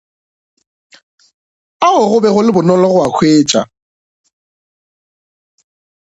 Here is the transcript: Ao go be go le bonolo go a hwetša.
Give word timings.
Ao 1.87 2.01
go 2.09 2.17
be 2.23 2.29
go 2.35 2.41
le 2.45 2.51
bonolo 2.55 2.87
go 2.93 2.99
a 3.07 3.09
hwetša. 3.15 3.61